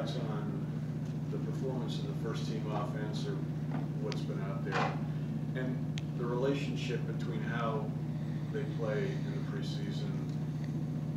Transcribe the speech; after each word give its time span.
thoughts 0.00 0.16
on 0.30 0.66
the 1.30 1.38
performance 1.38 1.98
of 1.98 2.06
the 2.06 2.28
first 2.28 2.46
team 2.46 2.64
offense 2.72 3.26
or 3.26 3.32
what's 4.02 4.22
been 4.22 4.40
out 4.44 4.64
there? 4.64 4.92
And 5.56 6.00
the 6.18 6.24
relationship 6.24 7.00
between 7.18 7.42
how 7.42 7.84
they 8.52 8.62
play 8.78 9.04
in 9.04 9.32
the 9.32 9.50
preseason 9.52 10.10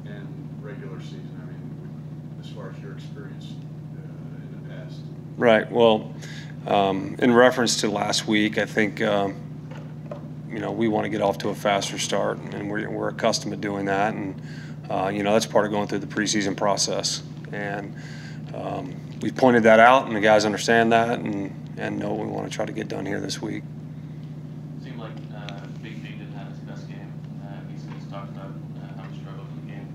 and 0.05 0.59
regular 0.61 0.99
season? 1.01 1.39
I 1.41 1.46
mean, 1.46 2.39
as 2.41 2.49
far 2.49 2.71
as 2.71 2.79
your 2.79 2.93
experience 2.93 3.54
uh, 3.96 4.41
in 4.41 4.64
the 4.64 4.75
past. 4.75 5.00
Right. 5.38 5.71
Well, 5.71 6.13
um, 6.68 7.15
in 7.20 7.34
reference 7.34 7.81
to 7.81 7.89
last 7.89 8.27
week, 8.27 8.57
I 8.57 8.65
think 8.65 9.02
um, 9.02 9.36
you 10.50 10.59
know 10.59 10.71
we 10.71 10.89
want 10.89 11.05
to 11.05 11.09
get 11.09 11.21
off 11.21 11.38
to 11.39 11.50
a 11.50 11.55
faster 11.55 11.97
start, 11.97 12.38
and 12.38 12.70
we're, 12.70 12.89
we're 12.89 13.09
accustomed 13.09 13.54
to 13.54 13.57
doing 13.57 13.86
that, 13.86 14.13
and 14.13 14.41
uh, 14.89 15.11
you 15.13 15.23
know 15.23 15.34
that's 15.34 15.45
part 15.45 15.65
of 15.65 15.71
going 15.71 15.88
through 15.88 16.00
the 16.00 16.07
preseason 16.07 16.55
process, 16.55 17.23
and 17.52 17.95
um, 18.54 18.95
we 19.21 19.31
pointed 19.31 19.63
that 19.63 19.79
out, 19.79 20.07
and 20.07 20.15
the 20.15 20.21
guys 20.21 20.46
understand 20.46 20.91
that, 20.91 21.19
and 21.19 21.51
and 21.78 21.97
know 21.97 22.14
what 22.14 22.28
we 22.28 22.32
want 22.32 22.50
to 22.50 22.55
try 22.55 22.65
to 22.65 22.71
get 22.71 22.87
done 22.87 23.05
here 23.05 23.19
this 23.19 23.41
week. 23.41 23.64
Seemed 24.83 25.00
like 25.00 25.11
uh, 25.36 25.65
Big 25.82 25.95
V 25.95 26.09
didn't 26.09 26.33
have 26.33 26.50
his 26.50 26.59
best 26.59 26.87
game. 26.87 27.11
Uh, 27.43 27.71
he's, 27.71 27.81
he's 27.81 28.11
talked 28.11 28.29
about 28.29 28.51
uh, 28.51 29.01
how 29.01 29.09
he 29.09 29.19
struggled 29.19 29.47
in 29.50 29.65
the 29.65 29.73
game. 29.73 29.87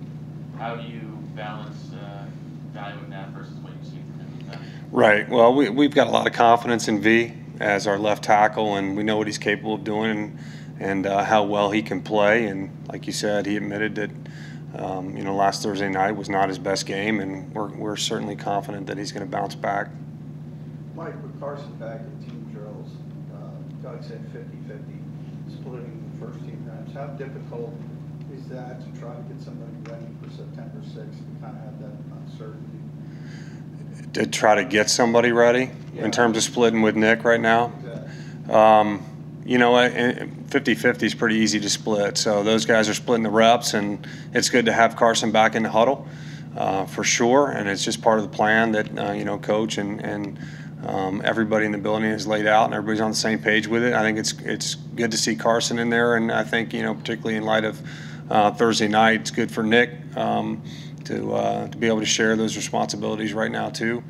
How 0.59 0.75
do 0.75 0.83
you 0.83 1.01
balance 1.37 1.93
uh, 1.93 2.27
valuing 2.73 3.11
that 3.11 3.29
versus 3.31 3.55
what 3.59 3.75
you've 3.75 3.87
seen 3.87 4.03
from 4.11 4.21
him 4.21 4.41
in 4.41 4.47
the 4.47 4.57
past? 4.57 4.69
Right. 4.91 5.29
Well, 5.29 5.55
we, 5.55 5.69
we've 5.69 5.95
got 5.95 6.09
a 6.09 6.11
lot 6.11 6.27
of 6.27 6.33
confidence 6.33 6.89
in 6.89 7.01
V 7.01 7.33
as 7.61 7.87
our 7.87 7.99
left 7.99 8.25
tackle, 8.25 8.75
and 8.75 8.97
we 8.97 9.05
know 9.05 9.17
what 9.17 9.29
he's 9.29 9.39
capable 9.39 9.75
of 9.75 9.85
doing 9.85 10.11
and, 10.11 10.39
and 10.81 11.07
uh, 11.07 11.23
how 11.23 11.45
well 11.45 11.71
he 11.71 11.83
can 11.83 12.03
play. 12.03 12.47
And 12.47 12.71
like 12.89 13.07
you 13.07 13.13
said, 13.13 13.47
he 13.47 13.57
admitted 13.57 13.95
that, 13.97 14.11
um, 14.75 15.17
you 15.17 15.25
know, 15.25 15.35
last 15.35 15.63
Thursday 15.63 15.89
night 15.89 16.13
was 16.13 16.29
not 16.29 16.49
his 16.49 16.59
best 16.59 16.87
game, 16.87 17.21
and 17.21 17.53
we're, 17.55 17.69
we're 17.69 17.97
certainly 17.97 18.37
confident 18.37 18.87
that 18.87 18.99
he's 18.99 19.13
going 19.13 19.25
to 19.25 19.31
bounce 19.31 19.55
back. 19.55 19.89
Mike, 20.95 21.15
with 21.23 21.39
Carson 21.41 21.73
back 21.77 22.01
at 22.01 22.21
team 22.21 22.51
drills, 22.53 22.91
uh, 23.35 23.83
Doug 23.83 24.03
said 24.05 24.21
50-50, 24.33 25.61
splitting 25.61 26.13
the 26.13 26.27
first 26.27 26.41
team 26.41 26.65
reps. 26.69 26.93
How 26.93 27.07
difficult 27.07 27.73
is 28.35 28.47
that 28.49 28.81
to 28.81 29.01
try 29.01 29.15
to 29.15 29.23
get 29.23 29.41
somebody 29.41 29.73
ready 29.85 30.07
for 30.23 30.31
September 30.31 30.81
6th 30.81 30.97
and 30.97 31.41
kind 31.41 31.57
of 31.57 31.63
have 31.65 31.81
that 31.81 31.93
uncertainty? 32.27 32.79
To 34.15 34.27
try 34.27 34.55
to 34.57 34.65
get 34.65 34.91
somebody 34.91 35.33
ready 35.33 35.71
Yeah. 35.95 36.05
in 36.05 36.11
terms 36.11 36.37
of 36.37 36.43
splitting 36.43 36.83
with 36.83 36.97
Nick 36.97 37.25
right 37.25 37.41
now. 37.41 37.73
Exactly. 37.81 38.55
Um, 38.55 39.03
you 39.45 39.59
know, 39.59 39.77
50 39.89 40.38
50 40.49 41.07
is 41.07 41.15
pretty 41.15 41.37
easy 41.37 41.61
to 41.61 41.69
split. 41.69 42.17
So 42.17 42.43
those 42.43 42.65
guys 42.65 42.89
are 42.89 42.95
splitting 42.95 43.23
the 43.23 43.31
reps, 43.31 43.75
and 43.75 44.07
it's 44.33 44.49
good 44.49 44.65
to 44.67 44.73
have 44.73 44.97
Carson 44.97 45.31
back 45.31 45.55
in 45.55 45.63
the 45.63 45.71
huddle 45.71 46.07
uh, 46.57 46.87
for 46.87 47.05
sure. 47.05 47.51
And 47.51 47.69
it's 47.69 47.85
just 47.85 48.01
part 48.01 48.19
of 48.19 48.31
the 48.31 48.35
plan 48.35 48.73
that, 48.73 48.99
uh, 48.99 49.13
you 49.13 49.25
know, 49.25 49.39
coach 49.39 49.79
and, 49.79 50.01
and 50.01 50.39
um, 50.87 51.21
everybody 51.25 51.67
in 51.67 51.73
the 51.73 51.79
building 51.79 52.11
has 52.11 52.27
laid 52.27 52.47
out, 52.47 52.67
and 52.67 52.75
everybody's 52.75 53.01
on 53.01 53.11
the 53.11 53.17
same 53.17 53.39
page 53.39 53.67
with 53.67 53.83
it. 53.83 53.93
I 53.93 54.03
think 54.03 54.19
it's, 54.19 54.33
it's 54.41 54.75
good 54.75 55.11
to 55.11 55.17
see 55.17 55.37
Carson 55.37 55.79
in 55.79 55.91
there, 55.91 56.17
and 56.17 56.33
I 56.33 56.45
think, 56.45 56.73
you 56.73 56.83
know, 56.83 56.95
particularly 56.95 57.37
in 57.37 57.43
light 57.43 57.65
of 57.65 57.83
uh, 58.31 58.51
Thursday 58.53 58.89
night, 58.89 59.21
it's 59.21 59.31
good 59.31 59.51
for 59.51 59.63
Nick 59.63 59.91
um, 60.17 60.63
to, 61.05 61.35
uh, 61.35 61.69
to 61.69 61.77
be 61.77 61.89
able 61.89 62.01
to 62.01 62.07
share 62.07 62.37
those 62.37 62.57
responsibilities 62.57 63.35
right 63.35 63.51
now, 63.51 63.71
too. 63.71 64.03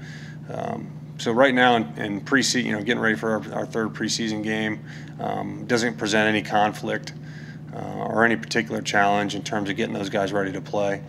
Um, 0.53 0.98
so 1.19 1.33
right 1.33 1.55
now 1.55 1.77
in, 1.77 1.85
in 1.99 2.21
preseason, 2.21 2.65
you 2.65 2.73
know, 2.73 2.83
getting 2.83 3.03
ready 3.03 3.17
for 3.17 3.33
our, 3.33 3.55
our 3.55 3.67
third 3.67 3.89
preseason 3.95 4.43
game 4.43 4.85
um, 5.21 5.67
doesn't 5.67 5.99
present 5.99 6.29
any 6.29 6.43
conflict 6.43 7.13
uh, 7.75 8.07
or 8.07 8.25
any 8.25 8.37
particular 8.37 8.81
challenge 8.81 9.35
in 9.35 9.43
terms 9.43 9.69
of 9.69 9.77
getting 9.77 9.95
those 9.95 10.09
guys 10.09 10.33
ready 10.33 10.53
to 10.53 10.61
play. 10.61 11.03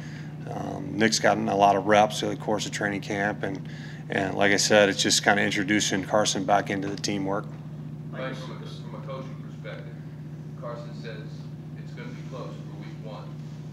Um, 0.50 0.98
Nick's 0.98 1.20
gotten 1.20 1.48
a 1.48 1.56
lot 1.56 1.76
of 1.76 1.86
reps 1.86 2.20
through 2.20 2.30
the 2.30 2.36
course 2.36 2.66
of 2.66 2.72
training 2.72 3.02
camp, 3.02 3.44
and 3.44 3.68
and 4.10 4.36
like 4.36 4.52
I 4.52 4.58
said, 4.58 4.90
it's 4.90 5.02
just 5.02 5.22
kind 5.22 5.40
of 5.40 5.46
introducing 5.46 6.04
Carson 6.04 6.44
back 6.44 6.72
into 6.72 6.88
the 6.88 6.96
teamwork. 6.96 7.46
Mike, 8.12 8.36
from 8.36 8.58
a, 8.58 9.06
coaching 9.06 9.36
perspective, 9.46 9.94
Carson 10.60 10.90
says 11.04 11.22
it's 11.78 11.92
gonna 11.94 12.10
be 12.10 12.22
close 12.32 12.50
for 12.50 12.82
week 12.82 12.98
one. 13.06 13.24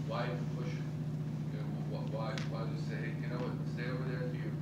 Why 0.07 0.27
push 0.55 0.67
it? 0.67 0.85
You 1.53 1.59
know, 1.59 1.97
why, 2.13 2.29
why 2.51 2.69
just 2.75 2.87
say, 2.87 2.95
hey, 3.01 3.13
you 3.19 3.27
know 3.33 3.41
what, 3.41 3.57
stay 3.73 3.89
over 3.89 4.05
there 4.13 4.29
you, 4.31 4.53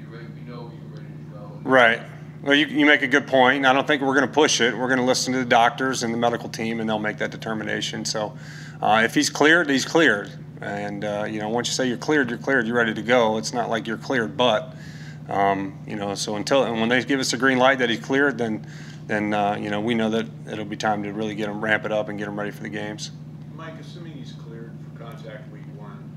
you 0.00 0.08
we 0.08 0.50
know 0.50 0.72
you're 0.72 0.96
ready 0.96 1.12
to 1.12 1.36
go. 1.36 1.44
and- 1.44 1.51
Right. 1.64 2.02
Well, 2.42 2.56
you, 2.56 2.66
you 2.66 2.86
make 2.86 3.02
a 3.02 3.06
good 3.06 3.28
point. 3.28 3.64
I 3.64 3.72
don't 3.72 3.86
think 3.86 4.02
we're 4.02 4.14
going 4.14 4.26
to 4.26 4.32
push 4.32 4.60
it. 4.60 4.76
We're 4.76 4.88
going 4.88 4.98
to 4.98 5.04
listen 5.04 5.32
to 5.32 5.38
the 5.38 5.44
doctors 5.44 6.02
and 6.02 6.12
the 6.12 6.18
medical 6.18 6.48
team, 6.48 6.80
and 6.80 6.88
they'll 6.88 6.98
make 6.98 7.18
that 7.18 7.30
determination. 7.30 8.04
So, 8.04 8.36
uh, 8.80 9.02
if 9.04 9.14
he's 9.14 9.30
cleared, 9.30 9.70
he's 9.70 9.84
cleared. 9.84 10.32
And 10.60 11.04
uh, 11.04 11.24
you 11.28 11.38
know, 11.38 11.48
once 11.48 11.68
you 11.68 11.74
say 11.74 11.86
you're 11.86 11.96
cleared, 11.96 12.30
you're 12.30 12.38
cleared. 12.38 12.66
You're 12.66 12.76
ready 12.76 12.94
to 12.94 13.02
go. 13.02 13.36
It's 13.36 13.52
not 13.52 13.70
like 13.70 13.86
you're 13.86 13.96
cleared, 13.96 14.36
but 14.36 14.74
um, 15.28 15.78
you 15.86 15.96
know. 15.96 16.14
So 16.14 16.36
until 16.36 16.64
and 16.64 16.80
when 16.80 16.88
they 16.88 17.02
give 17.04 17.20
us 17.20 17.32
a 17.32 17.36
green 17.36 17.58
light 17.58 17.78
that 17.78 17.90
he's 17.90 18.00
cleared, 18.00 18.38
then 18.38 18.66
then 19.06 19.34
uh, 19.34 19.56
you 19.60 19.70
know 19.70 19.80
we 19.80 19.94
know 19.94 20.10
that 20.10 20.26
it'll 20.50 20.64
be 20.64 20.76
time 20.76 21.02
to 21.02 21.12
really 21.12 21.34
get 21.34 21.48
him 21.48 21.60
ramp 21.60 21.84
it 21.84 21.92
up 21.92 22.08
and 22.08 22.18
get 22.18 22.28
him 22.28 22.38
ready 22.38 22.52
for 22.52 22.62
the 22.62 22.68
games. 22.68 23.10
Mike, 23.54 23.74
assuming 23.80 24.12
he's 24.12 24.32
cleared 24.32 24.72
for 24.92 25.04
contact 25.04 25.50
week 25.52 25.62
one, 25.76 26.10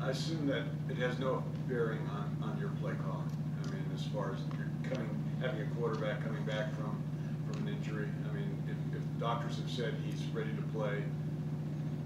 I 0.00 0.10
assume 0.10 0.46
that 0.46 0.64
it 0.90 0.96
has 0.96 1.18
no 1.18 1.42
bearing 1.68 2.00
on, 2.08 2.50
on 2.50 2.58
your 2.58 2.70
play 2.80 2.92
calling. 3.06 3.30
I 3.98 4.00
mean, 4.00 4.06
as 4.06 4.14
far 4.14 4.32
as 4.32 4.38
you're 4.56 4.90
coming, 4.90 5.08
having 5.40 5.60
a 5.62 5.66
quarterback 5.76 6.24
coming 6.24 6.44
back 6.44 6.74
from, 6.76 7.02
from 7.50 7.66
an 7.66 7.74
injury. 7.74 8.08
I 8.28 8.34
mean, 8.34 8.62
if, 8.66 8.96
if 8.96 9.20
doctors 9.20 9.56
have 9.56 9.70
said 9.70 9.94
he's 10.04 10.22
ready 10.32 10.50
to 10.50 10.62
play, 10.74 11.02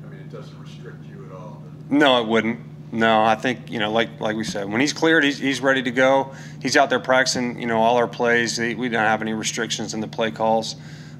I 0.05 0.09
mean, 0.09 0.21
it 0.21 0.31
doesn't 0.31 0.59
restrict 0.61 1.05
you 1.07 1.27
at 1.27 1.33
all. 1.33 1.63
No, 1.91 2.23
it 2.23 2.27
wouldn't. 2.27 2.61
No, 2.93 3.23
I 3.23 3.37
think 3.37 3.71
you 3.71 3.79
know, 3.79 3.91
like 3.91 4.21
like 4.21 4.37
we 4.37 4.45
said, 4.45 4.71
when 4.71 4.81
he's 4.81 4.93
cleared, 4.93 5.25
he's, 5.25 5.39
he's 5.39 5.63
ready 5.63 5.83
to 5.83 5.91
go. 5.91 6.35
He's 6.61 6.77
out 6.77 6.91
there 6.91 7.01
practicing, 7.01 7.59
you 7.59 7.67
know, 7.67 7.81
all 7.81 7.97
our 7.97 8.07
plays. 8.07 8.59
We 8.59 8.89
don't 8.91 9.05
have 9.05 9.23
any 9.23 9.33
restrictions 9.33 9.95
in 9.95 10.01
the 10.01 10.09
play 10.09 10.31
calls 10.31 10.77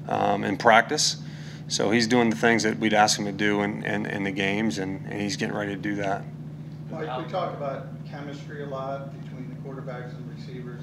um, 0.07 0.43
in 0.43 0.55
practice, 0.55 1.17
so 1.67 1.89
he's 1.89 2.05
doing 2.05 2.29
the 2.29 2.35
things 2.35 2.61
that 2.61 2.77
we'd 2.77 2.93
ask 2.93 3.17
him 3.17 3.25
to 3.25 3.31
do 3.31 3.61
in, 3.63 3.83
in, 3.85 4.05
in 4.05 4.23
the 4.23 4.31
games, 4.31 4.77
and, 4.77 5.03
and 5.07 5.19
he's 5.19 5.35
getting 5.35 5.55
ready 5.55 5.73
to 5.73 5.81
do 5.81 5.95
that. 5.95 6.21
Mike, 6.91 7.25
we 7.25 7.31
talk 7.31 7.55
about 7.55 7.87
chemistry 8.07 8.61
a 8.61 8.67
lot 8.67 9.11
between 9.19 9.32
the 9.32 9.32
quarterbacks 9.65 10.15
and 10.15 10.37
receivers. 10.37 10.81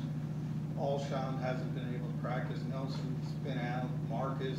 Alshon 0.79 1.41
hasn't 1.43 1.75
been 1.75 1.95
able 1.95 2.09
to 2.09 2.19
practice. 2.23 2.59
Nelson's 2.71 3.31
been 3.45 3.59
out. 3.59 3.87
Marcus, 4.09 4.59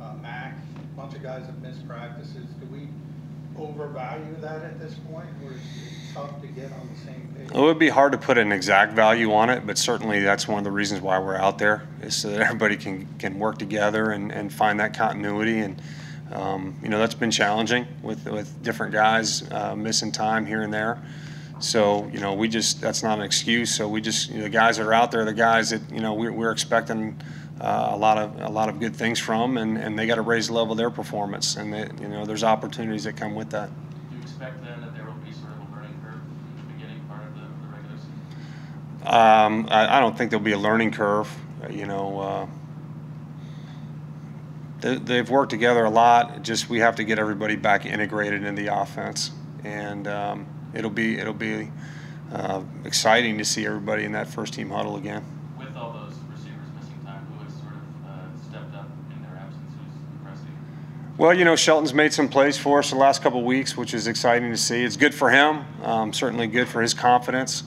uh, 0.00 0.14
Mack, 0.20 0.58
a 0.76 0.96
bunch 0.96 1.14
of 1.14 1.22
guys 1.22 1.46
have 1.46 1.60
missed 1.62 1.86
practices. 1.88 2.46
Do 2.60 2.66
we 2.66 2.88
overvalue 3.58 4.36
that 4.40 4.62
at 4.62 4.78
this 4.78 4.94
point, 5.10 5.26
or 5.44 5.52
is 5.52 5.58
it 5.58 6.14
tough 6.14 6.40
to 6.40 6.46
get 6.48 6.70
on 6.72 6.88
the 6.92 7.00
same 7.00 7.34
page? 7.36 7.50
It 7.50 7.60
would 7.60 7.78
be 7.78 7.88
hard 7.88 8.12
to 8.12 8.18
put 8.18 8.38
an 8.38 8.52
exact 8.52 8.92
value 8.92 9.32
on 9.32 9.50
it, 9.50 9.66
but 9.66 9.78
certainly 9.78 10.20
that's 10.20 10.46
one 10.46 10.58
of 10.58 10.64
the 10.64 10.70
reasons 10.70 11.00
why 11.00 11.18
we're 11.18 11.36
out 11.36 11.58
there 11.58 11.88
is 12.02 12.14
so 12.14 12.30
that 12.30 12.40
everybody 12.42 12.76
can, 12.76 13.08
can 13.18 13.38
work 13.38 13.58
together 13.58 14.10
and, 14.10 14.30
and 14.30 14.52
find 14.52 14.78
that 14.80 14.94
continuity. 14.94 15.60
And, 15.60 15.80
um, 16.32 16.78
you 16.82 16.88
know, 16.88 16.98
that's 16.98 17.14
been 17.14 17.30
challenging 17.30 17.86
with, 18.02 18.28
with 18.28 18.62
different 18.62 18.92
guys 18.92 19.50
uh, 19.50 19.74
missing 19.74 20.12
time 20.12 20.44
here 20.44 20.62
and 20.62 20.72
there. 20.72 21.02
So, 21.60 22.08
you 22.12 22.20
know, 22.20 22.34
we 22.34 22.48
just, 22.48 22.80
that's 22.80 23.02
not 23.02 23.18
an 23.18 23.24
excuse. 23.24 23.74
So 23.74 23.88
we 23.88 24.00
just, 24.00 24.30
you 24.30 24.36
know, 24.36 24.44
the 24.44 24.50
guys 24.50 24.76
that 24.76 24.86
are 24.86 24.92
out 24.92 25.10
there, 25.10 25.24
the 25.24 25.32
guys 25.32 25.70
that, 25.70 25.82
you 25.92 26.00
know, 26.00 26.14
we're, 26.14 26.32
we're 26.32 26.52
expecting 26.52 27.20
uh, 27.60 27.88
a 27.90 27.96
lot 27.96 28.16
of, 28.16 28.40
a 28.40 28.48
lot 28.48 28.68
of 28.68 28.78
good 28.78 28.94
things 28.94 29.18
from, 29.18 29.56
and, 29.58 29.76
and 29.76 29.98
they 29.98 30.06
got 30.06 30.14
to 30.14 30.22
raise 30.22 30.46
the 30.46 30.52
level 30.52 30.72
of 30.72 30.78
their 30.78 30.90
performance. 30.90 31.56
And, 31.56 31.72
they, 31.72 31.90
you 32.00 32.08
know, 32.08 32.24
there's 32.24 32.44
opportunities 32.44 33.04
that 33.04 33.16
come 33.16 33.34
with 33.34 33.50
that. 33.50 33.70
Do 34.10 34.16
you 34.16 34.22
expect 34.22 34.62
then 34.62 34.80
that 34.82 34.94
there 34.94 35.04
will 35.04 35.12
be 35.14 35.32
sort 35.32 35.52
of 35.52 35.68
a 35.68 35.74
learning 35.74 36.00
curve 36.04 36.20
in 36.20 36.68
the 36.68 36.72
beginning 36.74 37.00
part 37.08 37.22
of 37.24 37.34
the, 37.34 37.40
the 37.40 37.74
regular 37.74 37.96
season? 37.96 39.08
Um, 39.08 39.66
I, 39.68 39.96
I 39.96 40.00
don't 40.00 40.16
think 40.16 40.30
there'll 40.30 40.44
be 40.44 40.52
a 40.52 40.58
learning 40.58 40.92
curve. 40.92 41.36
You 41.68 41.86
know, 41.86 42.20
uh, 42.20 42.46
they, 44.80 44.96
they've 44.96 45.28
worked 45.28 45.50
together 45.50 45.84
a 45.84 45.90
lot. 45.90 46.42
Just 46.42 46.70
we 46.70 46.78
have 46.78 46.94
to 46.96 47.04
get 47.04 47.18
everybody 47.18 47.56
back 47.56 47.84
integrated 47.84 48.44
in 48.44 48.54
the 48.54 48.68
offense, 48.68 49.32
and 49.64 50.06
um, 50.06 50.46
it'll 50.74 50.90
be 50.90 51.18
it'll 51.18 51.32
be 51.32 51.70
uh, 52.32 52.62
exciting 52.84 53.38
to 53.38 53.44
see 53.44 53.66
everybody 53.66 54.04
in 54.04 54.12
that 54.12 54.28
first 54.28 54.54
team 54.54 54.70
huddle 54.70 54.96
again. 54.96 55.24
With 55.58 55.74
all 55.76 55.92
those 55.92 56.14
receivers 56.30 56.68
missing 56.76 57.00
time, 57.04 57.26
who 57.26 57.44
has 57.44 57.54
sort 57.54 57.72
of 57.72 58.06
uh, 58.06 58.48
stepped 58.48 58.74
up 58.74 58.88
in 59.14 59.22
their 59.22 59.36
absence? 59.36 59.72
Who's 59.78 60.18
impressed? 60.18 60.42
Well, 61.16 61.34
you 61.34 61.44
know, 61.44 61.56
Shelton's 61.56 61.94
made 61.94 62.12
some 62.12 62.28
plays 62.28 62.58
for 62.58 62.78
us 62.80 62.90
the 62.90 62.96
last 62.96 63.22
couple 63.22 63.40
of 63.40 63.46
weeks, 63.46 63.76
which 63.76 63.94
is 63.94 64.06
exciting 64.06 64.50
to 64.50 64.56
see. 64.56 64.84
It's 64.84 64.96
good 64.96 65.14
for 65.14 65.30
him, 65.30 65.64
um, 65.82 66.12
certainly 66.12 66.46
good 66.46 66.68
for 66.68 66.82
his 66.82 66.94
confidence. 66.94 67.64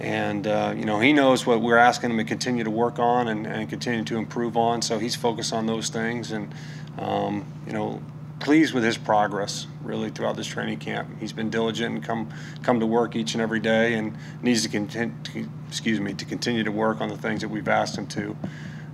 And, 0.00 0.46
uh, 0.46 0.74
you 0.76 0.84
know, 0.84 0.98
he 0.98 1.12
knows 1.12 1.46
what 1.46 1.60
we're 1.60 1.76
asking 1.76 2.10
him 2.10 2.16
to 2.16 2.24
continue 2.24 2.64
to 2.64 2.70
work 2.70 2.98
on 2.98 3.28
and, 3.28 3.46
and 3.46 3.68
continue 3.68 4.02
to 4.04 4.16
improve 4.16 4.56
on. 4.56 4.82
So 4.82 4.98
he's 4.98 5.14
focused 5.14 5.52
on 5.52 5.66
those 5.66 5.90
things 5.90 6.32
and, 6.32 6.52
um, 6.98 7.46
you 7.66 7.72
know, 7.72 8.00
pleased 8.42 8.74
with 8.74 8.82
his 8.82 8.98
progress 8.98 9.68
really 9.82 10.10
throughout 10.10 10.36
this 10.36 10.48
training 10.48 10.78
camp. 10.78 11.08
He's 11.20 11.32
been 11.32 11.48
diligent 11.48 11.94
and 11.94 12.04
come, 12.04 12.28
come 12.62 12.80
to 12.80 12.86
work 12.86 13.14
each 13.14 13.34
and 13.34 13.40
every 13.40 13.60
day 13.60 13.94
and 13.94 14.16
needs 14.42 14.62
to 14.64 14.68
continue, 14.68 15.14
to, 15.24 15.48
excuse 15.68 16.00
me, 16.00 16.12
to 16.14 16.24
continue 16.24 16.64
to 16.64 16.72
work 16.72 17.00
on 17.00 17.08
the 17.08 17.16
things 17.16 17.40
that 17.42 17.48
we've 17.48 17.68
asked 17.68 17.96
him 17.96 18.06
to. 18.08 18.36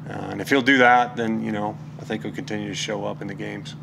Uh, 0.09 0.12
and 0.12 0.41
if 0.43 0.50
he'll 0.50 0.62
do 0.62 0.79
that, 0.79 1.17
then, 1.17 1.43
you 1.43 1.50
know, 1.50 1.77
I 1.99 2.05
think 2.05 2.23
he'll 2.23 2.33
continue 2.33 2.69
to 2.69 2.75
show 2.75 3.06
up 3.06 3.23
in 3.23 3.27
the 3.27 3.35
games. 3.35 3.75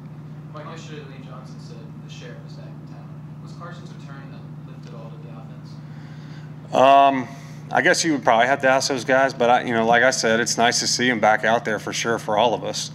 Mike, 0.53 0.65
yesterday 0.67 1.01
Lane 1.09 1.25
Johnson 1.27 1.59
said 1.59 1.77
the 2.05 2.13
sheriff 2.13 2.37
is 2.47 2.53
back 2.53 2.67
in 2.67 2.93
town. 2.93 3.09
Was 3.43 3.53
Carson's 3.53 3.91
return 3.93 4.31
that 4.31 4.71
lifted 4.71 4.93
all 4.95 5.09
to 5.09 5.17
the 5.27 5.33
offense? 5.33 6.75
Um, 6.75 7.27
I 7.71 7.81
guess 7.81 8.05
you 8.05 8.11
would 8.13 8.23
probably 8.23 8.45
have 8.45 8.61
to 8.61 8.69
ask 8.69 8.87
those 8.89 9.03
guys, 9.03 9.33
but 9.33 9.49
I, 9.49 9.63
you 9.63 9.73
know, 9.73 9.85
like 9.85 10.03
I 10.03 10.11
said, 10.11 10.39
it's 10.39 10.57
nice 10.59 10.79
to 10.81 10.87
see 10.87 11.09
him 11.09 11.19
back 11.19 11.43
out 11.43 11.65
there 11.65 11.79
for 11.79 11.91
sure 11.91 12.19
for 12.19 12.37
all 12.37 12.53
of 12.53 12.63
us. 12.63 12.91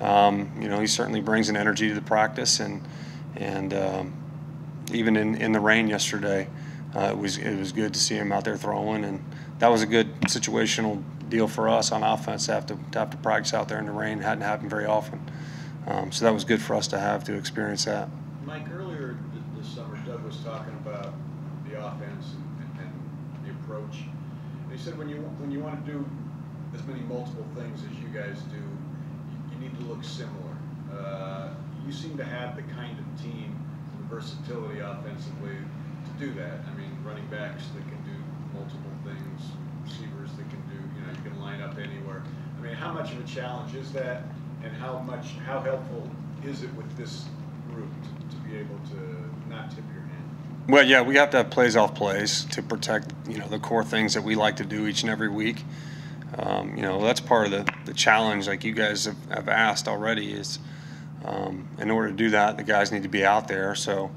Um, 0.00 0.50
you 0.60 0.68
know, 0.68 0.80
he 0.80 0.86
certainly 0.86 1.20
brings 1.20 1.48
an 1.48 1.56
energy 1.56 1.88
to 1.88 1.94
the 1.94 2.02
practice, 2.02 2.60
and 2.60 2.82
and 3.34 3.72
um, 3.74 4.14
even 4.92 5.16
in, 5.16 5.36
in 5.36 5.52
the 5.52 5.60
rain 5.60 5.88
yesterday, 5.88 6.48
uh, 6.94 7.10
it 7.12 7.18
was 7.18 7.38
it 7.38 7.58
was 7.58 7.72
good 7.72 7.94
to 7.94 8.00
see 8.00 8.14
him 8.14 8.32
out 8.32 8.44
there 8.44 8.56
throwing, 8.56 9.04
and 9.04 9.24
that 9.58 9.68
was 9.68 9.82
a 9.82 9.86
good 9.86 10.20
situational 10.22 11.02
deal 11.28 11.48
for 11.48 11.68
us 11.68 11.92
on 11.92 12.02
offense 12.02 12.46
to 12.46 12.52
have 12.52 12.66
to, 12.66 12.78
to 12.92 12.98
have 12.98 13.10
to 13.10 13.16
practice 13.16 13.52
out 13.52 13.68
there 13.68 13.78
in 13.78 13.86
the 13.86 13.92
rain. 13.92 14.18
It 14.18 14.22
hadn't 14.22 14.44
happened 14.44 14.70
very 14.70 14.86
often, 14.86 15.20
um, 15.86 16.12
so 16.12 16.24
that 16.24 16.32
was 16.32 16.44
good 16.44 16.60
for 16.60 16.74
us 16.74 16.86
to 16.88 16.98
have 16.98 17.24
to 17.24 17.34
experience 17.34 17.84
that. 17.86 18.08
Mike, 18.44 18.70
earlier 18.70 19.16
this 19.56 19.66
summer, 19.66 19.96
Doug 20.06 20.22
was 20.24 20.36
talking 20.38 20.74
about 20.74 21.14
the 21.68 21.84
offense 21.84 22.34
and, 22.60 22.80
and 22.80 23.44
the 23.44 23.50
approach. 23.52 24.02
He 24.70 24.78
said 24.78 24.98
when 24.98 25.08
you, 25.08 25.16
when 25.16 25.50
you 25.50 25.60
want 25.60 25.84
to 25.84 25.92
do 25.92 26.04
as 26.74 26.84
many 26.86 27.00
multiple 27.00 27.46
things 27.54 27.80
as 27.82 27.98
you 27.98 28.08
guys 28.08 28.38
do, 28.52 28.62
you, 29.60 29.68
need 29.68 29.78
to 29.78 29.84
look 29.84 30.04
similar. 30.04 30.56
Uh, 30.92 31.50
you 31.86 31.92
seem 31.92 32.16
to 32.16 32.24
have 32.24 32.56
the 32.56 32.62
kind 32.74 32.98
of 32.98 33.22
team, 33.22 33.56
and 33.96 34.10
versatility 34.10 34.80
offensively 34.80 35.56
to 36.04 36.26
do 36.26 36.32
that. 36.34 36.60
I 36.70 36.74
mean, 36.76 36.96
running 37.04 37.26
backs 37.26 37.64
that 37.74 37.82
can 37.88 38.02
do 38.04 38.16
multiple 38.52 38.90
things, 39.04 39.40
receivers 39.84 40.30
that 40.36 40.48
can 40.50 40.62
do, 40.68 40.76
you 40.96 41.06
know, 41.06 41.12
you 41.12 41.30
can 41.30 41.40
line 41.40 41.60
up 41.60 41.78
anywhere. 41.78 42.22
I 42.58 42.62
mean, 42.62 42.74
how 42.74 42.92
much 42.92 43.12
of 43.12 43.24
a 43.24 43.28
challenge 43.28 43.74
is 43.74 43.92
that, 43.92 44.22
and 44.62 44.72
how 44.72 44.98
much, 44.98 45.32
how 45.46 45.60
helpful 45.60 46.08
is 46.44 46.62
it 46.62 46.72
with 46.74 46.96
this 46.96 47.26
group 47.70 47.88
to, 48.02 48.36
to 48.36 48.42
be 48.42 48.56
able 48.56 48.78
to 48.90 49.50
not 49.50 49.70
tip 49.70 49.84
your 49.92 50.02
hand? 50.02 50.66
Well, 50.68 50.84
yeah, 50.84 51.02
we 51.02 51.16
have 51.16 51.30
to 51.30 51.38
have 51.38 51.50
plays 51.50 51.76
off 51.76 51.94
plays 51.94 52.44
to 52.46 52.62
protect, 52.62 53.12
you 53.28 53.38
know, 53.38 53.48
the 53.48 53.58
core 53.58 53.84
things 53.84 54.14
that 54.14 54.22
we 54.22 54.34
like 54.34 54.56
to 54.56 54.64
do 54.64 54.86
each 54.86 55.02
and 55.02 55.10
every 55.10 55.28
week. 55.28 55.62
Um, 56.34 56.76
you 56.76 56.82
know, 56.82 57.00
that's 57.00 57.20
part 57.20 57.46
of 57.46 57.52
the, 57.52 57.72
the 57.84 57.94
challenge, 57.94 58.48
like 58.48 58.64
you 58.64 58.72
guys 58.72 59.04
have, 59.04 59.16
have 59.30 59.48
asked 59.48 59.88
already, 59.88 60.32
is 60.32 60.58
um, 61.24 61.68
in 61.78 61.90
order 61.90 62.08
to 62.08 62.14
do 62.14 62.30
that, 62.30 62.56
the 62.56 62.64
guys 62.64 62.92
need 62.92 63.04
to 63.04 63.08
be 63.08 63.24
out 63.24 63.48
there. 63.48 63.74
So, 63.74 64.10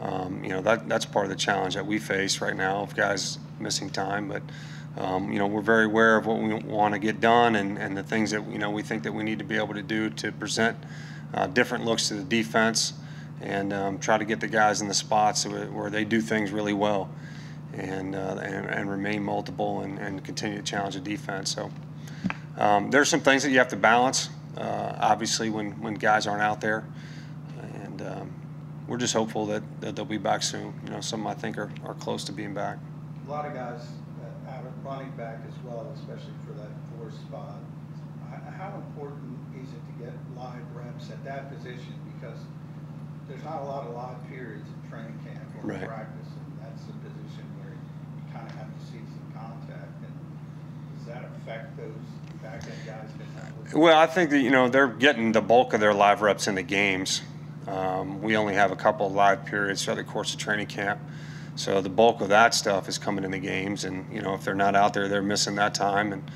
um, 0.00 0.42
you 0.44 0.50
know, 0.50 0.60
that, 0.62 0.88
that's 0.88 1.04
part 1.04 1.26
of 1.26 1.30
the 1.30 1.36
challenge 1.36 1.74
that 1.74 1.86
we 1.86 1.98
face 1.98 2.40
right 2.40 2.56
now 2.56 2.82
of 2.82 2.94
guys 2.94 3.38
missing 3.58 3.90
time. 3.90 4.28
But, 4.28 4.42
um, 4.96 5.32
you 5.32 5.38
know, 5.38 5.46
we're 5.46 5.60
very 5.60 5.84
aware 5.84 6.16
of 6.16 6.26
what 6.26 6.38
we 6.38 6.54
want 6.54 6.94
to 6.94 7.00
get 7.00 7.20
done 7.20 7.56
and, 7.56 7.76
and 7.76 7.96
the 7.96 8.02
things 8.02 8.30
that, 8.30 8.48
you 8.50 8.58
know, 8.58 8.70
we 8.70 8.82
think 8.82 9.02
that 9.02 9.12
we 9.12 9.24
need 9.24 9.38
to 9.38 9.44
be 9.44 9.56
able 9.56 9.74
to 9.74 9.82
do 9.82 10.10
to 10.10 10.32
present 10.32 10.76
uh, 11.34 11.46
different 11.48 11.84
looks 11.84 12.08
to 12.08 12.14
the 12.14 12.22
defense 12.22 12.94
and 13.40 13.72
um, 13.72 13.98
try 13.98 14.16
to 14.16 14.24
get 14.24 14.40
the 14.40 14.48
guys 14.48 14.80
in 14.80 14.88
the 14.88 14.94
spots 14.94 15.46
where, 15.46 15.66
where 15.66 15.90
they 15.90 16.04
do 16.04 16.20
things 16.20 16.50
really 16.50 16.72
well 16.72 17.10
and, 17.74 18.14
uh, 18.14 18.38
and, 18.42 18.66
and 18.66 18.90
remain 18.90 19.22
multiple 19.22 19.80
and, 19.80 19.98
and 19.98 20.24
continue 20.24 20.56
to 20.56 20.62
challenge 20.62 20.94
the 20.94 21.00
defense. 21.00 21.54
So 21.54 21.70
um, 22.56 22.90
there's 22.90 23.08
some 23.08 23.20
things 23.20 23.42
that 23.42 23.50
you 23.50 23.58
have 23.58 23.68
to 23.68 23.76
balance, 23.76 24.30
uh, 24.56 24.96
obviously, 24.98 25.50
when, 25.50 25.72
when 25.80 25.94
guys 25.94 26.26
aren't 26.26 26.42
out 26.42 26.60
there. 26.60 26.84
And 27.84 28.02
um, 28.02 28.32
we're 28.86 28.98
just 28.98 29.14
hopeful 29.14 29.46
that, 29.46 29.62
that 29.80 29.94
they'll 29.96 30.04
be 30.04 30.18
back 30.18 30.42
soon. 30.42 30.74
You 30.84 30.90
know, 30.90 31.00
some 31.00 31.26
I 31.26 31.34
think 31.34 31.58
are, 31.58 31.70
are 31.84 31.94
close 31.94 32.24
to 32.24 32.32
being 32.32 32.54
back. 32.54 32.78
A 33.26 33.30
lot 33.30 33.46
of 33.46 33.54
guys 33.54 33.82
that 34.20 34.52
have 34.52 34.64
a 34.64 34.70
running 34.82 35.10
back 35.12 35.40
as 35.46 35.54
well, 35.64 35.92
especially 35.94 36.32
for 36.46 36.54
that 36.54 36.70
four 36.96 37.10
spot. 37.10 37.58
How 38.56 38.74
important 38.74 39.38
is 39.54 39.68
it 39.70 39.82
to 39.86 40.04
get 40.04 40.12
live 40.34 40.64
reps 40.74 41.10
at 41.10 41.22
that 41.24 41.54
position? 41.54 41.94
Because 42.18 42.38
there's 43.28 43.44
not 43.44 43.62
a 43.62 43.64
lot 43.64 43.86
of 43.86 43.94
live 43.94 44.18
periods 44.28 44.66
in 44.66 44.90
training 44.90 45.14
camp 45.22 45.46
or 45.62 45.68
Right. 45.68 45.86
practice, 45.86 46.26
and 46.26 46.58
that's 46.58 46.82
the 46.86 46.92
position 47.04 47.46
kind 48.38 48.50
of 48.50 48.56
have 48.56 48.66
to 48.66 48.86
see 48.86 48.98
some 48.98 49.32
contact. 49.34 50.02
And 50.02 50.14
does 50.96 51.06
that 51.06 51.30
affect 51.42 51.76
those 51.76 52.42
back 52.42 52.62
end 52.64 52.86
guys 52.86 53.74
Well, 53.74 53.98
I 53.98 54.06
think 54.06 54.30
that, 54.30 54.40
you 54.40 54.50
know, 54.50 54.68
they're 54.68 54.88
getting 54.88 55.32
the 55.32 55.40
bulk 55.40 55.74
of 55.74 55.80
their 55.80 55.94
live 55.94 56.22
reps 56.22 56.46
in 56.46 56.54
the 56.54 56.62
games. 56.62 57.22
Um, 57.66 58.22
we 58.22 58.36
only 58.36 58.54
have 58.54 58.72
a 58.72 58.76
couple 58.76 59.06
of 59.06 59.12
live 59.12 59.44
periods 59.44 59.84
throughout 59.84 59.96
the 59.96 60.04
course 60.04 60.32
of 60.32 60.40
training 60.40 60.68
camp. 60.68 61.00
So 61.56 61.80
the 61.80 61.90
bulk 61.90 62.20
of 62.20 62.28
that 62.28 62.54
stuff 62.54 62.88
is 62.88 62.98
coming 62.98 63.24
in 63.24 63.30
the 63.30 63.38
games. 63.38 63.84
And, 63.84 64.10
you 64.12 64.22
know, 64.22 64.34
if 64.34 64.44
they're 64.44 64.54
not 64.54 64.76
out 64.76 64.94
there, 64.94 65.08
they're 65.08 65.22
missing 65.22 65.56
that 65.56 65.74
time. 65.74 66.12
And 66.12 66.30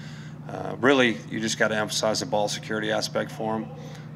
uh, 0.48 0.76
really, 0.80 1.16
you 1.30 1.40
just 1.40 1.58
got 1.58 1.68
to 1.68 1.76
emphasize 1.76 2.20
the 2.20 2.26
ball 2.26 2.48
security 2.48 2.90
aspect 2.90 3.30
for 3.30 3.60
them. 3.60 3.68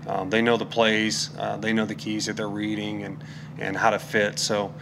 Um, 0.09 0.31
they 0.31 0.43
know 0.43 0.57
the 0.57 0.67
plays, 0.67 1.31
uh, 1.39 1.57
they 1.57 1.73
know 1.73 1.85
the 1.85 1.95
keys 1.95 2.27
that 2.27 2.37
they're 2.37 2.49
reading 2.49 3.03
and, 3.03 3.25
and 3.59 3.77
how 3.77 3.91
to 3.91 3.99
fit. 3.99 4.39
So 4.39 4.73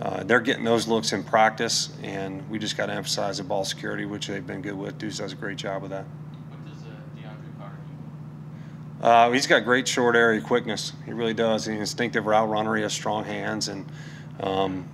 uh, 0.00 0.24
they're 0.24 0.40
getting 0.40 0.64
those 0.64 0.88
looks 0.88 1.12
in 1.12 1.22
practice. 1.22 1.90
And 2.02 2.48
we 2.50 2.58
just 2.58 2.76
got 2.76 2.86
to 2.86 2.92
emphasize 2.92 3.38
the 3.38 3.44
ball 3.44 3.64
security, 3.64 4.04
which 4.06 4.26
they've 4.26 4.46
been 4.46 4.62
good 4.62 4.76
with. 4.76 4.98
Duce 4.98 5.18
does 5.18 5.32
a 5.32 5.36
great 5.36 5.56
job 5.56 5.82
with 5.82 5.90
that. 5.92 6.04
What 6.04 6.64
does 6.64 6.82
uh, 6.84 6.90
DeAndre 7.16 7.58
Carter 7.58 7.76
do? 9.00 9.06
Uh, 9.06 9.30
he's 9.32 9.46
got 9.46 9.64
great 9.64 9.86
short 9.86 10.16
area 10.16 10.40
quickness. 10.40 10.92
He 11.04 11.12
really 11.12 11.34
does. 11.34 11.66
He's 11.66 11.74
an 11.74 11.80
instinctive 11.80 12.26
route 12.26 12.48
runner. 12.48 12.74
He 12.76 12.82
has 12.82 12.92
strong 12.92 13.24
hands, 13.24 13.68
and 13.68 13.86
um, 14.40 14.88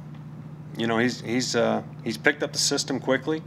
you 0.77 0.87
know 0.87 0.99
he's 0.99 1.21
he's 1.21 1.55
uh, 1.55 1.83
he's 2.05 2.19
picked 2.19 2.43
up 2.43 2.53
the 2.53 2.59
system 2.59 2.99
quickly, 2.99 3.43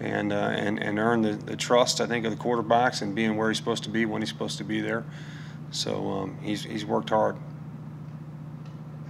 and 0.00 0.32
uh, 0.32 0.36
and 0.36 0.78
and 0.82 0.98
earned 0.98 1.24
the, 1.24 1.32
the 1.32 1.56
trust 1.56 2.00
I 2.00 2.06
think 2.06 2.26
of 2.26 2.30
the 2.30 2.42
quarterbacks 2.42 3.02
and 3.02 3.14
being 3.14 3.36
where 3.36 3.48
he's 3.48 3.58
supposed 3.58 3.84
to 3.84 3.90
be 3.90 4.04
when 4.04 4.22
he's 4.22 4.28
supposed 4.28 4.58
to 4.58 4.64
be 4.64 4.80
there. 4.80 5.04
So 5.70 6.10
um, 6.10 6.38
he's 6.42 6.64
he's 6.64 6.84
worked 6.84 7.08
hard. 7.08 7.36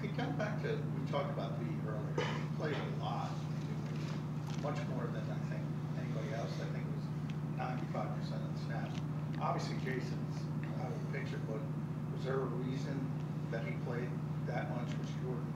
Hey, 0.01 0.11
kind 0.17 0.31
of 0.31 0.39
back 0.39 0.63
to, 0.63 0.69
we 0.69 1.11
talked 1.11 1.31
about 1.31 1.59
V 1.59 1.67
earlier, 1.89 2.15
he 2.17 2.57
played 2.57 2.77
a 2.77 3.05
lot, 3.05 3.31
much 4.63 4.77
more 4.95 5.09
than 5.13 5.25
I 5.27 5.51
think 5.51 5.63
anybody 5.99 6.35
else, 6.37 6.53
I 6.61 6.67
think 6.73 6.85
it 6.87 6.95
was 6.95 7.59
ninety-five 7.59 8.09
percent 8.17 8.43
of 8.43 8.51
the 8.55 8.65
snaps. 8.67 9.01
Obviously 9.43 9.75
Jason's 9.85 10.39
out 10.81 10.87
of 10.87 11.13
the 11.13 11.19
picture, 11.19 11.41
but 11.49 11.59
was 12.17 12.25
there 12.25 12.35
a 12.35 12.45
reason 12.45 13.11
that 13.51 13.65
he 13.65 13.73
played 13.85 14.09
that 14.47 14.71
much? 14.71 14.87
Was 15.01 15.11
Jordan 15.21 15.53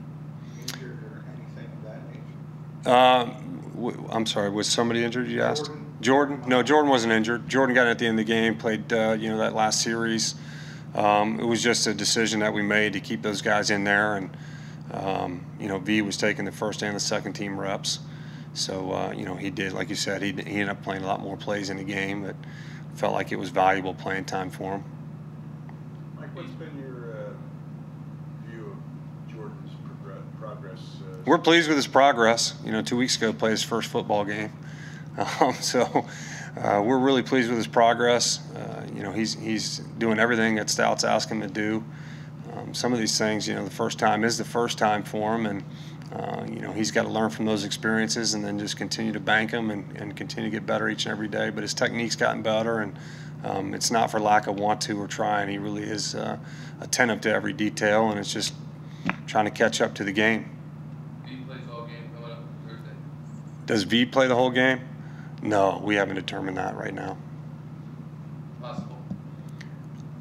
injured 0.61 1.03
or 1.03 1.23
anything 1.37 1.71
of 1.71 1.83
that 1.83 2.01
nature? 2.11 2.89
Um, 2.89 3.61
w- 3.75 4.09
I'm 4.11 4.25
sorry, 4.25 4.49
was 4.49 4.67
somebody 4.67 5.03
injured? 5.03 5.27
You 5.29 5.41
asked. 5.41 5.67
Jordan. 5.67 5.85
Jordan? 6.01 6.43
No, 6.47 6.61
Jordan 6.63 6.91
wasn't 6.91 7.13
injured. 7.13 7.47
Jordan 7.47 7.73
got 7.73 7.83
in 7.83 7.87
at 7.87 7.99
the 7.99 8.07
end 8.07 8.19
of 8.19 8.25
the 8.25 8.31
game, 8.31 8.57
played 8.57 8.91
uh, 8.91 9.15
you 9.17 9.29
know 9.29 9.37
that 9.37 9.55
last 9.55 9.81
series. 9.81 10.35
Um, 10.93 11.39
it 11.39 11.45
was 11.45 11.63
just 11.63 11.87
a 11.87 11.93
decision 11.93 12.41
that 12.41 12.53
we 12.53 12.61
made 12.61 12.93
to 12.93 12.99
keep 12.99 13.21
those 13.21 13.41
guys 13.41 13.69
in 13.69 13.83
there, 13.85 14.17
and 14.17 14.29
um, 14.91 15.45
you 15.59 15.67
know 15.69 15.79
V 15.79 16.01
was 16.01 16.17
taking 16.17 16.43
the 16.45 16.51
first 16.51 16.81
and 16.83 16.95
the 16.95 16.99
second 16.99 17.33
team 17.33 17.59
reps. 17.59 17.99
So 18.53 18.91
uh, 18.91 19.13
you 19.15 19.25
know 19.25 19.35
he 19.35 19.49
did, 19.49 19.73
like 19.73 19.89
you 19.89 19.95
said, 19.95 20.21
he, 20.21 20.33
he 20.33 20.59
ended 20.59 20.69
up 20.69 20.83
playing 20.83 21.03
a 21.03 21.07
lot 21.07 21.21
more 21.21 21.37
plays 21.37 21.69
in 21.69 21.77
the 21.77 21.83
game 21.83 22.23
that 22.23 22.35
felt 22.97 23.13
like 23.13 23.31
it 23.31 23.37
was 23.37 23.49
valuable 23.49 23.93
playing 23.93 24.25
time 24.25 24.49
for 24.49 24.73
him. 24.73 24.83
Mike, 26.19 26.35
what's 26.35 26.49
been 26.51 26.77
your 26.79 27.13
uh, 27.13 28.49
view 28.49 28.75
of 28.75 29.33
Jordan's 29.33 29.71
progr- 29.85 30.39
progress? 30.39 30.79
uh, 31.01 31.17
We're 31.25 31.37
pleased 31.37 31.67
with 31.67 31.77
his 31.77 31.87
progress. 31.87 32.55
You 32.65 32.71
know, 32.71 32.81
two 32.81 32.97
weeks 32.97 33.15
ago 33.15 33.31
played 33.33 33.51
his 33.51 33.63
first 33.63 33.89
football 33.89 34.25
game, 34.25 34.51
um, 35.39 35.53
so 35.55 36.05
uh, 36.59 36.81
we're 36.83 36.97
really 36.97 37.21
pleased 37.23 37.49
with 37.49 37.57
his 37.57 37.67
progress. 37.67 38.39
Uh, 38.55 38.85
you 38.93 39.03
know, 39.03 39.11
he's 39.11 39.35
he's 39.35 39.77
doing 39.99 40.17
everything 40.19 40.55
that 40.55 40.69
Stout's 40.69 41.03
asked 41.03 41.29
him 41.29 41.41
to 41.41 41.47
do. 41.47 41.83
Um, 42.53 42.73
some 42.73 42.93
of 42.93 42.99
these 42.99 43.15
things, 43.17 43.47
you 43.47 43.53
know, 43.53 43.63
the 43.63 43.69
first 43.69 43.99
time 43.99 44.23
is 44.23 44.39
the 44.39 44.43
first 44.43 44.79
time 44.79 45.03
for 45.03 45.35
him, 45.35 45.45
and 45.45 45.63
uh, 46.11 46.45
you 46.47 46.59
know 46.59 46.71
he's 46.71 46.91
got 46.91 47.03
to 47.03 47.09
learn 47.09 47.29
from 47.29 47.45
those 47.45 47.63
experiences 47.63 48.33
and 48.33 48.43
then 48.43 48.57
just 48.57 48.77
continue 48.77 49.11
to 49.11 49.19
bank 49.19 49.51
them 49.51 49.71
and, 49.71 49.95
and 49.97 50.15
continue 50.15 50.49
to 50.49 50.55
get 50.55 50.65
better 50.65 50.89
each 50.89 51.05
and 51.05 51.11
every 51.11 51.27
day. 51.27 51.49
But 51.49 51.63
his 51.63 51.73
technique's 51.73 52.15
gotten 52.15 52.41
better, 52.41 52.79
and 52.79 52.97
um, 53.43 53.73
it's 53.73 53.91
not 53.91 54.09
for 54.09 54.19
lack 54.19 54.47
of 54.47 54.59
want 54.59 54.81
to 54.81 54.99
or 55.01 55.07
trying. 55.07 55.49
He 55.49 55.57
really 55.57 55.83
is 55.83 56.15
uh, 56.15 56.37
attentive 56.81 57.21
to 57.21 57.33
every 57.33 57.53
detail, 57.53 58.09
and 58.09 58.19
it's 58.19 58.31
just 58.31 58.53
trying 59.25 59.45
to 59.45 59.51
catch 59.51 59.81
up 59.81 59.93
to 59.95 60.03
the 60.03 60.11
game. 60.11 60.49
He 61.25 61.35
plays 61.37 61.59
all 61.71 61.85
game 61.85 62.09
up 62.25 62.39
Does 63.65 63.83
V 63.83 64.05
play 64.05 64.27
the 64.27 64.35
whole 64.35 64.49
game? 64.49 64.81
No, 65.41 65.81
we 65.83 65.95
haven't 65.95 66.15
determined 66.15 66.57
that 66.57 66.75
right 66.75 66.93
now. 66.93 67.17
Possible. 68.61 68.97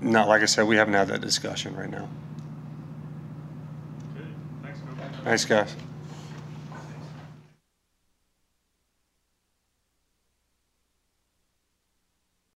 Not 0.00 0.28
like 0.28 0.43
I 0.43 0.47
said, 0.47 0.66
we 0.66 0.76
haven't 0.76 0.95
had 0.95 1.09
that 1.09 1.21
discussion 1.23 1.75
right 1.75 1.90
now. 1.90 2.09
Good. 4.14 4.26
Thanks, 4.62 4.81
Coach. 4.81 5.12
Thanks, 5.26 5.45
guys. 5.45 5.86